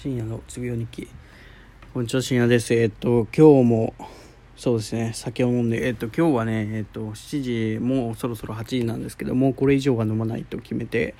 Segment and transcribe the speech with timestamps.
[0.00, 1.08] 深夜のつぶよ日記。
[1.92, 2.72] こんにちは深夜です。
[2.72, 3.94] えっと今日も
[4.54, 11.16] そうですね酒を飲んでえっと今日はねえっと7時もうそろそろ8時なんですけどもこれ以上は飲まないと決めて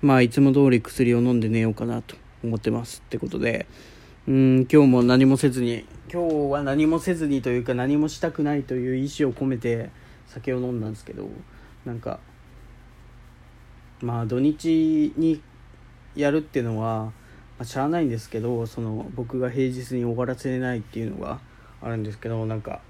[0.00, 3.02] まあいつも通り薬を飲んで寝ようかなと思ってます。
[3.04, 3.66] ってことで
[4.26, 9.90] うん今日も何もせずに今日は何もせずにというか何もしたくないという意思を込めて
[10.26, 11.28] 酒を飲んだんですけど
[11.84, 12.20] なんか
[14.00, 15.42] まあ土日に
[16.14, 17.12] やるっていうのは、
[17.58, 21.40] まあ、しゃあないんですけどその僕が平日に終わらせれないっていうのが
[21.82, 22.80] あるんですけどなんか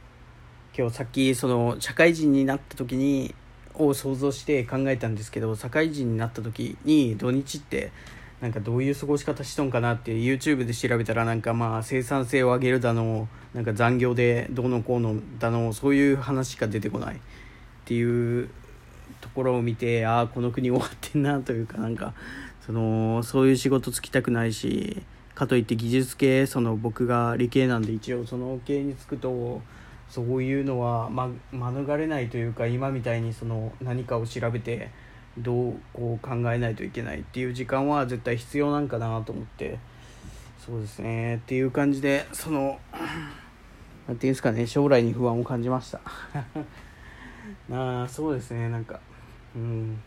[0.77, 3.34] 今日さっきその社会人になった時に
[3.75, 7.92] を想像して考えたんですけど社会人になった時に土日って
[8.41, 17.19] なんかどういう過ごし方しとんかなって YouTube で調べたらなんかまあ生産性を上げるだのなんか残業でどうのこうのだのそういう話しか出てこないっ
[17.87, 18.51] ていう
[19.20, 22.14] ところを見てああこの国終わってんなというかなんか
[22.64, 25.02] そのそういう仕事つきたくないし
[25.34, 29.61] かといって技術系その僕が理系なんで一応その系に就くと
[30.08, 34.91] そういうのは、ま、免れないというか今みたいにその何かを調べて
[35.38, 39.78] どうこう考えないといけないっていう時間は絶対必要なんかなと思って
[40.64, 42.78] そうですねっていう感じでその
[44.09, 46.00] 何ていうんですかね将来に不安を感じました。
[47.69, 48.69] なあそうですね。
[48.69, 49.00] なんか
[49.55, 49.98] うん。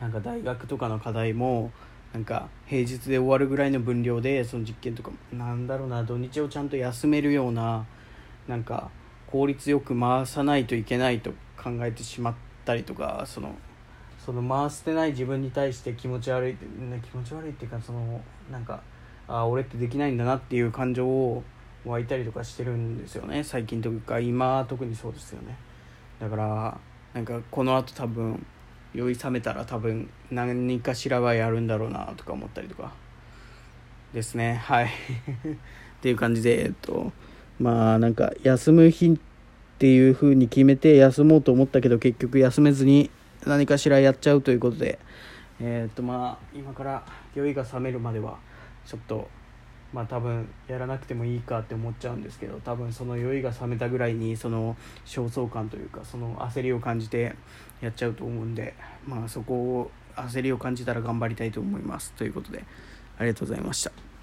[0.00, 1.70] なんか大学とかの課題も
[2.12, 7.86] なんか平日で終わるぐらいの分量でその実験とかなんだろうな土日をちゃんと休めるような
[8.46, 8.90] なんか
[9.26, 13.54] 効率よく回さないといけないと考えてしまったりとかその
[14.24, 16.66] その回してない自分に対して気持ち悪いって
[17.02, 18.82] 気持ち悪いっていうかそのなんか
[19.26, 21.42] あ俺ってできないんだなっていう感情を
[21.84, 23.42] 湧いたりとかしてるんですよね。
[23.42, 25.56] 最近というか今特にそうですよね。
[26.24, 26.78] だから
[27.12, 28.46] なんかこのあと多分
[28.94, 32.92] 酔い冷めたら多分何かしらはやるんだろうなとか思ったりとか。
[34.14, 34.54] ですね。
[34.54, 34.86] はい。
[34.88, 34.88] っ
[36.00, 37.12] ていう感じでえっと
[37.60, 39.18] まあなんか休む日っ
[39.78, 43.10] ていう風に決めて休もうと思ったけど結局休めずに
[43.46, 44.98] 何かしらやっちゃうということで。
[45.60, 47.04] えっとまあ今から
[47.34, 48.38] 酔いが冷めるまでは
[48.86, 49.28] ちょっと
[49.94, 57.36] まあ多分やらなくてもいいかって思っちゃうんですけど多分その酔いが冷めたぐらいにその焦燥感というかその焦りを感じて
[57.80, 58.74] やっちゃうと思うんで
[59.06, 62.64] まあそこを焦りを感じたら頑張りたいと思いますということで
[63.18, 64.13] ありがとうございました。